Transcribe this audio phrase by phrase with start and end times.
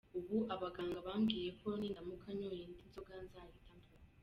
[0.17, 3.97] Ubu abaganga bambwiye ko nindamuka nyoye indi nzoga nzahita mpfa”.